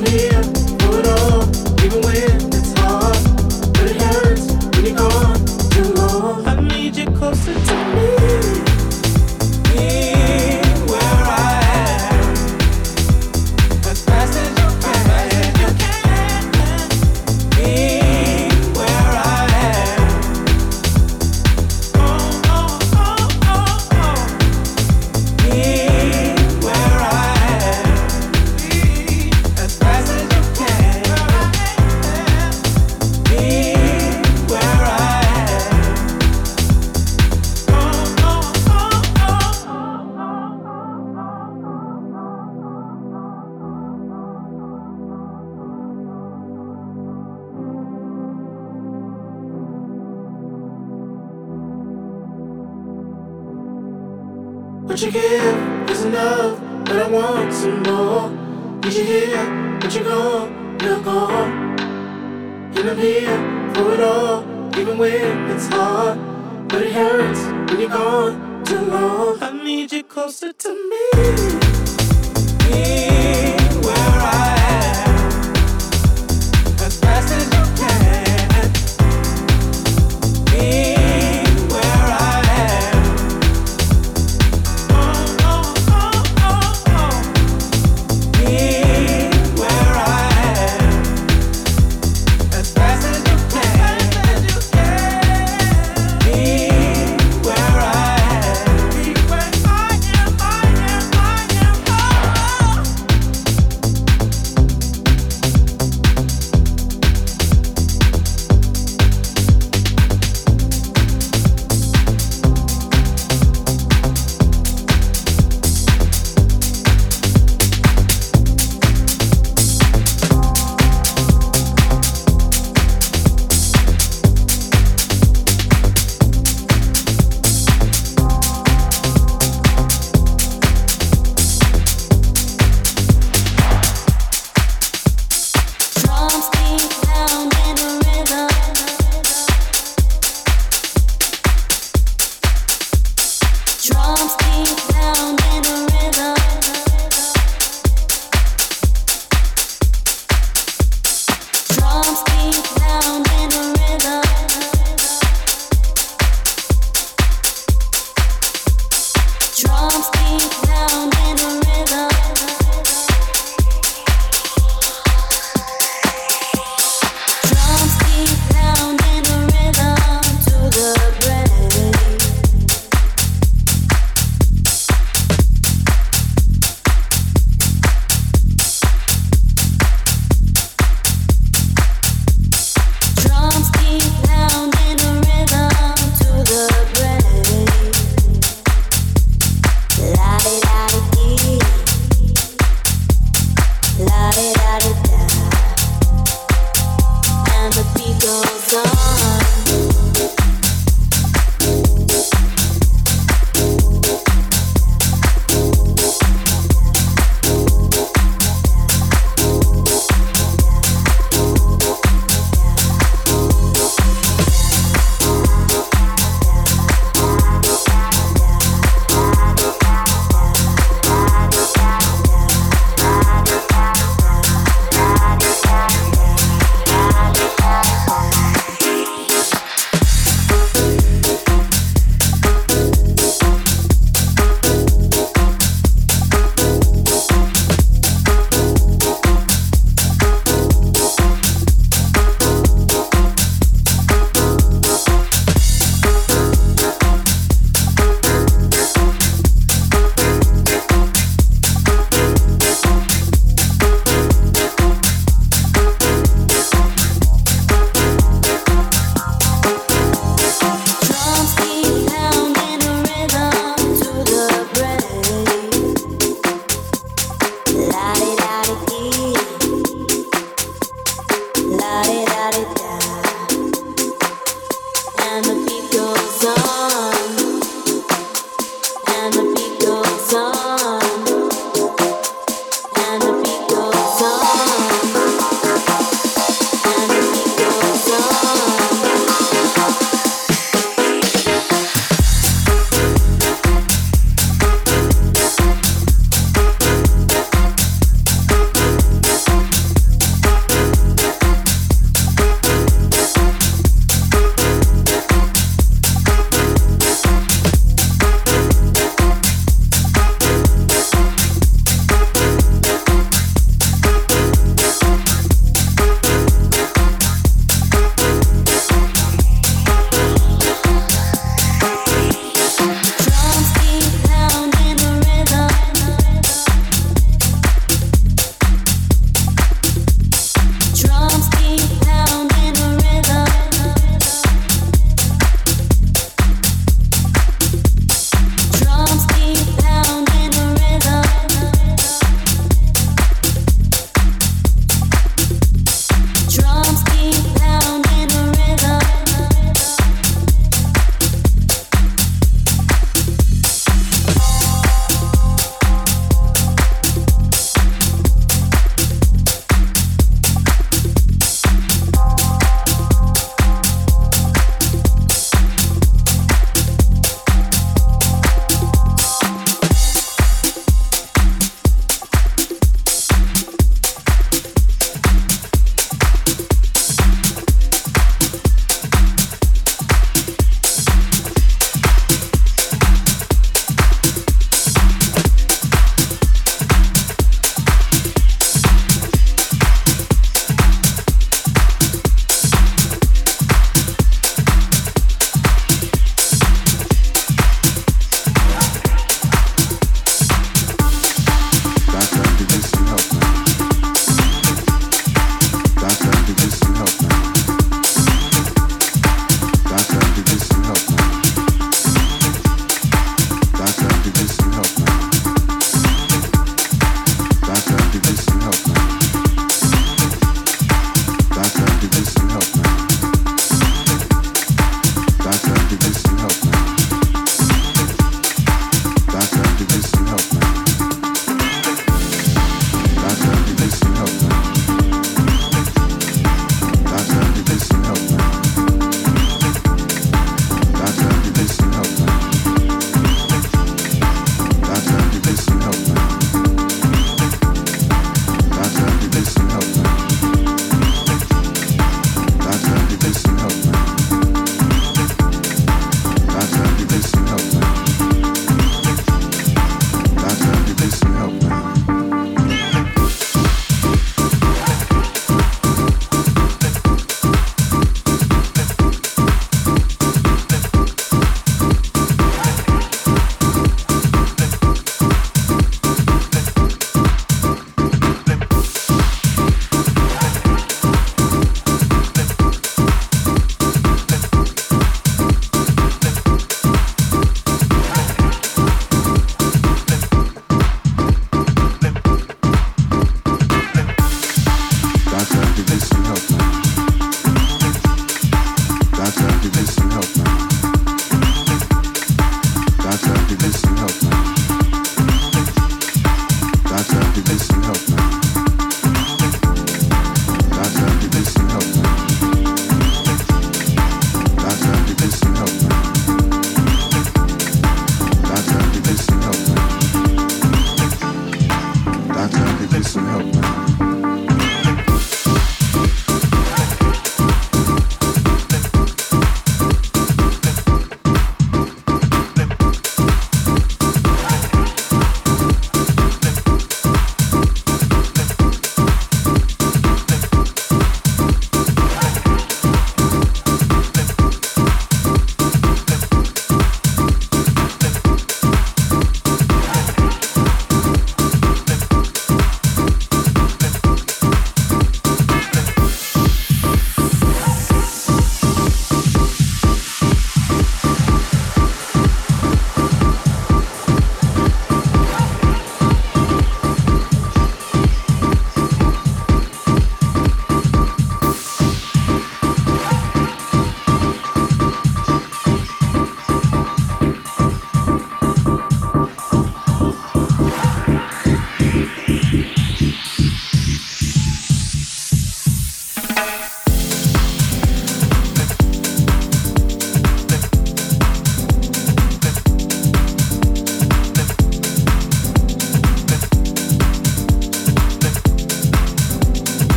Drums 0.00 0.29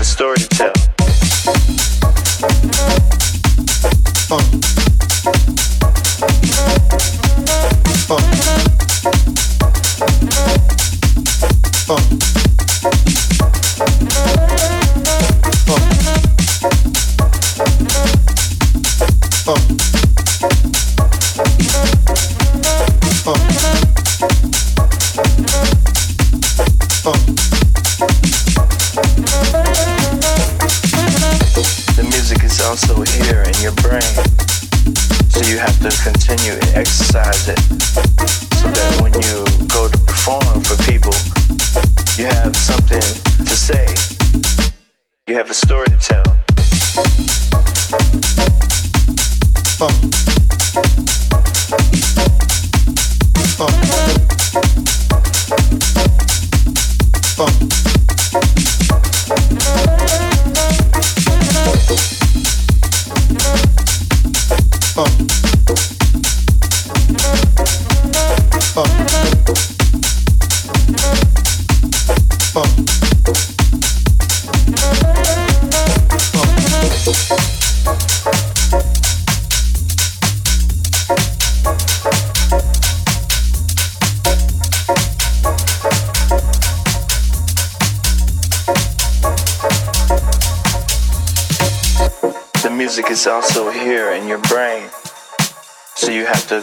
a 0.00 0.04
story 0.04 0.38
to 0.38 0.48
tell. 0.48 0.79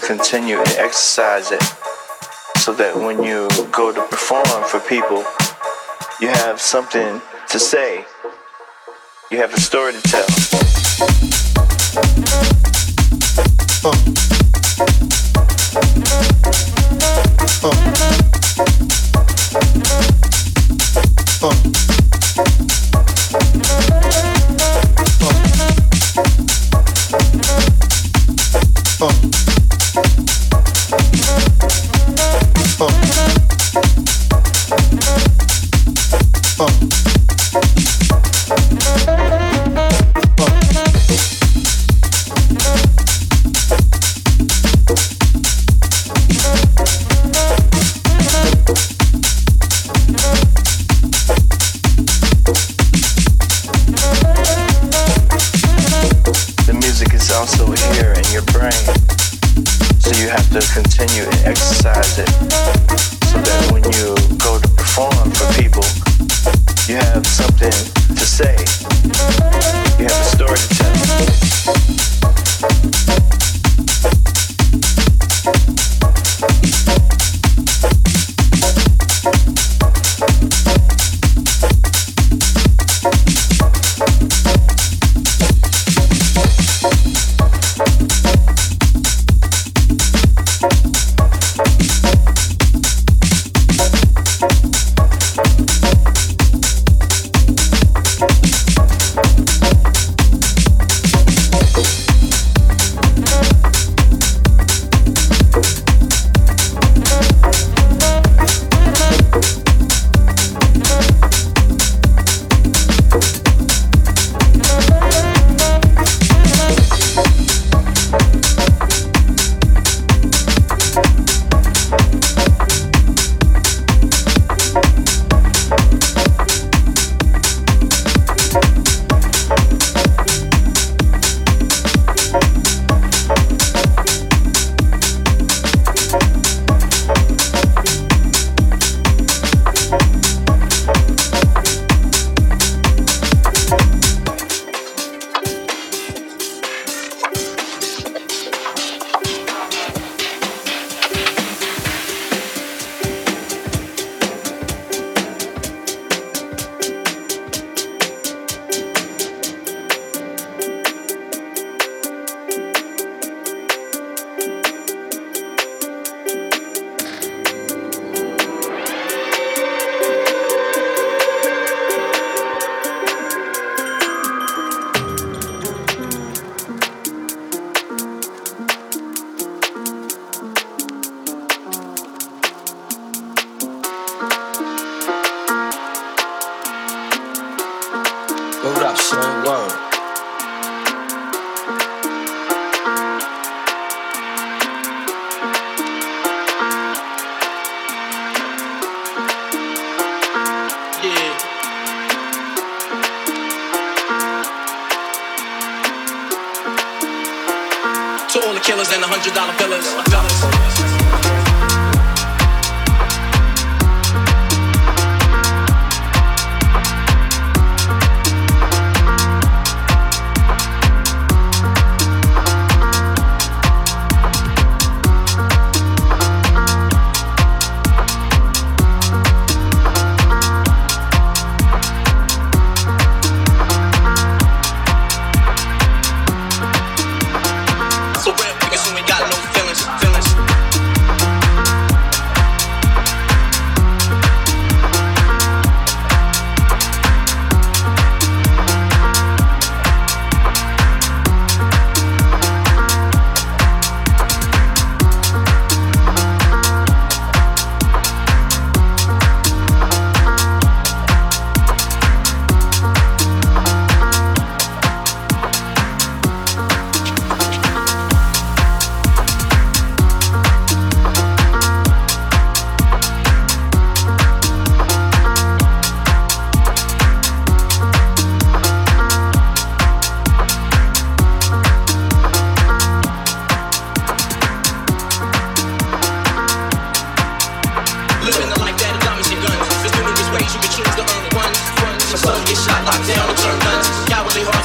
continue 0.07 0.57
and 0.57 0.69
exercise 0.77 1.51
it 1.51 1.61
so 2.55 2.71
that 2.71 2.95
when 2.95 3.21
you 3.21 3.45
go 3.73 3.91
to 3.91 4.01
perform 4.07 4.63
for 4.63 4.79
people, 4.79 5.17
you 6.21 6.29
have 6.29 6.61
something 6.61 7.21
to 7.49 7.59
say, 7.59 8.05
you 9.29 9.37
have 9.37 9.53
a 9.53 9.59
story 9.59 9.91
to 9.91 10.01
tell. 10.03 10.16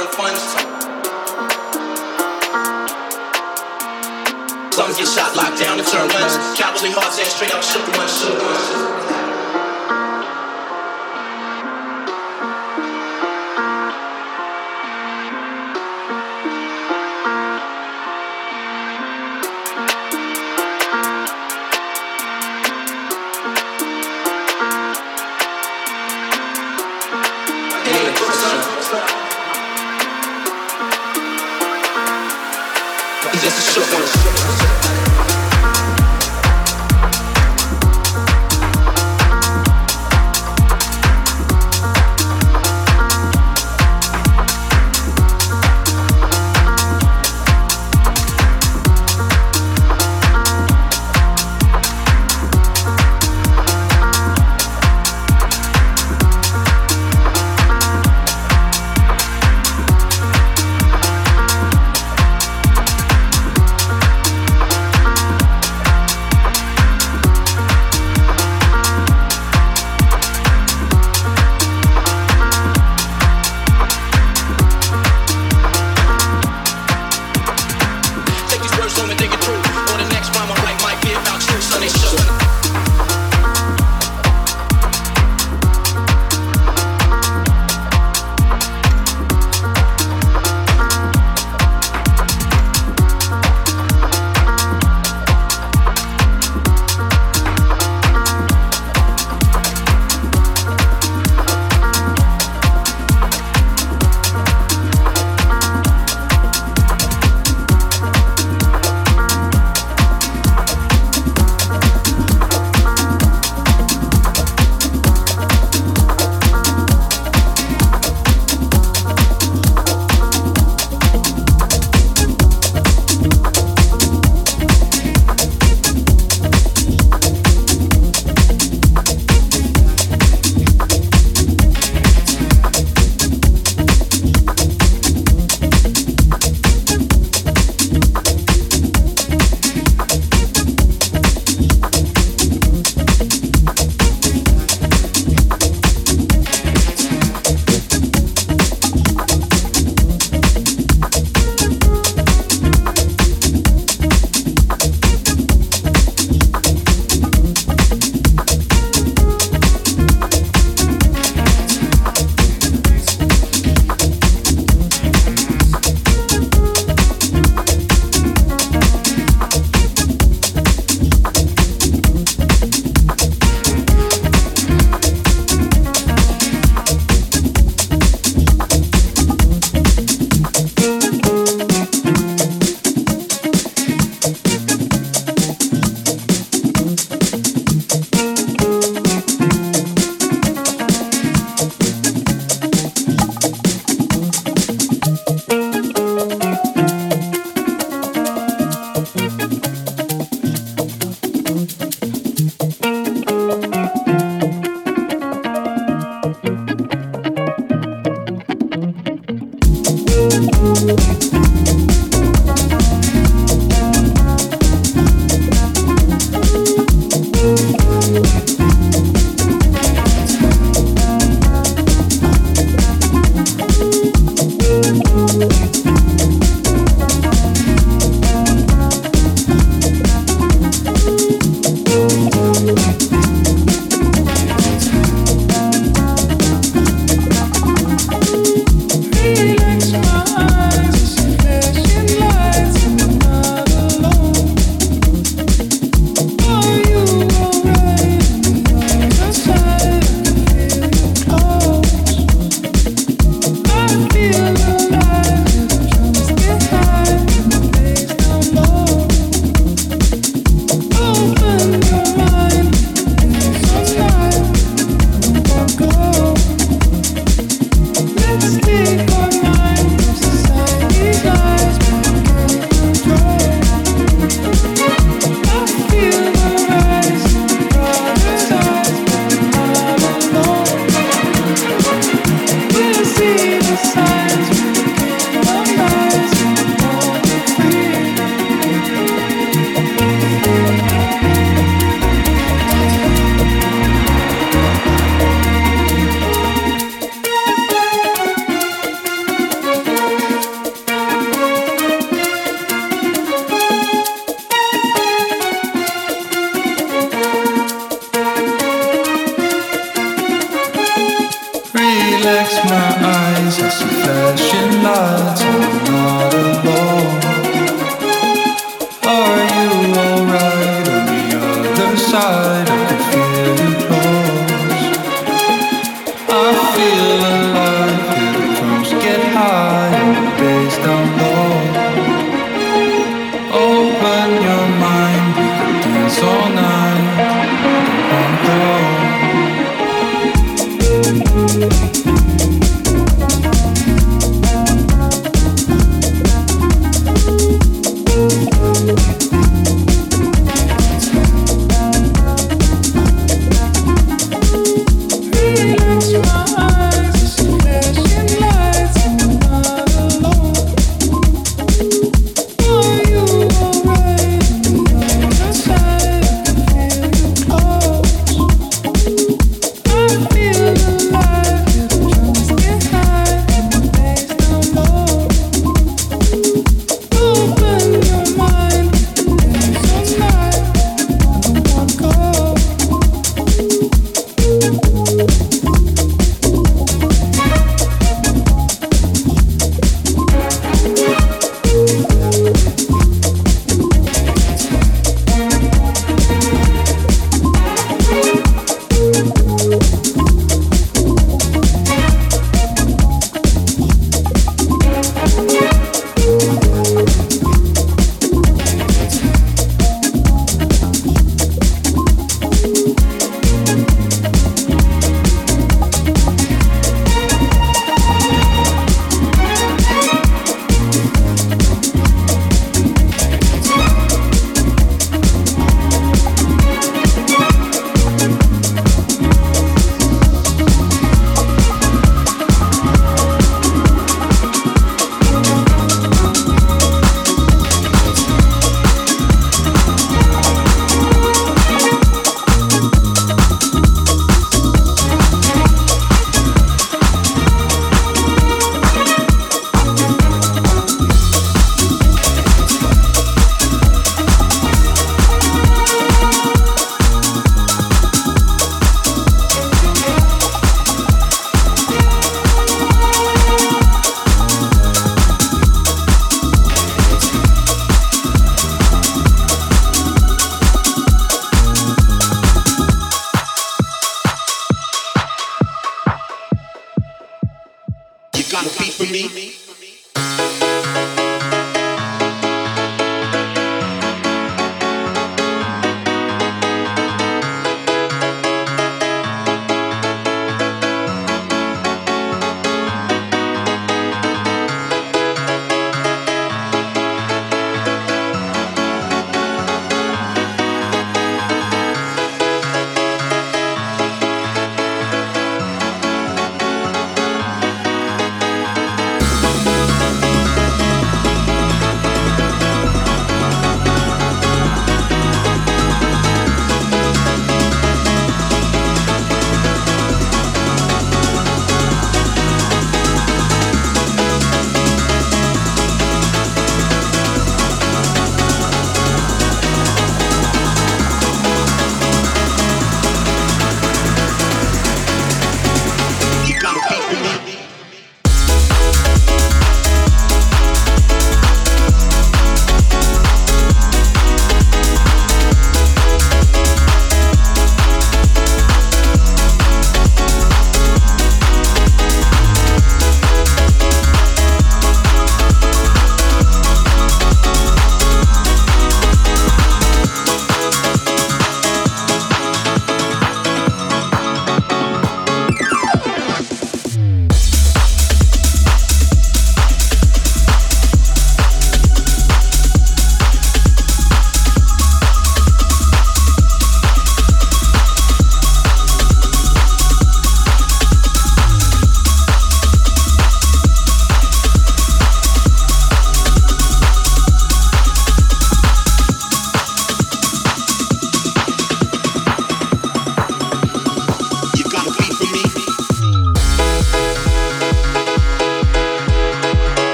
trying 0.00 0.10
to 0.10 0.16
find 0.16 0.36
some. 0.36 0.80
Some 4.72 4.92
get 4.96 5.08
shot, 5.08 5.36
locked 5.36 5.60
down, 5.60 5.78
and 5.78 5.86
turn 5.86 6.08
ones. 6.08 6.36
Cowardly 6.58 6.90
hearts, 6.92 7.18
ass 7.18 7.34
straight 7.34 7.54
up 7.54 7.62
shook 7.62 7.86
ones, 7.96 8.20
shook 8.20 8.38
ones. 8.42 8.89